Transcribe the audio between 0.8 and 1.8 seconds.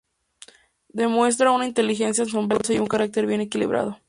Demuestra una